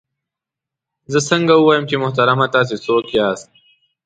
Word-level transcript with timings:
زه 1.11 1.19
څنګه 1.29 1.53
ووایم 1.57 1.83
چې 1.89 1.95
محترمه 2.03 2.45
تاسې 2.55 2.75
څوک 2.85 3.05
یاست؟ 3.17 3.49